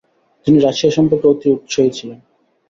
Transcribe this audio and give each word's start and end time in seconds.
তিনি 0.47 0.57
রাশিয়া 0.59 0.91
সম্পর্কে 0.97 1.25
অতি 1.27 1.47
উৎসাহী 1.55 1.89
ছিলেন। 1.97 2.19